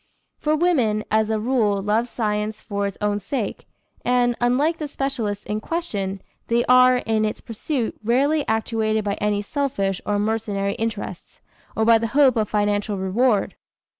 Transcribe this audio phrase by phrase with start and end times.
[0.39, 3.67] For women, as a rule, love science for its own sake,
[4.03, 9.43] and, unlike the specialists in question, they are, in its pursuit, rarely actuated by any
[9.43, 11.39] selfish or mercenary interests,
[11.75, 13.53] or by the hope of financial reward.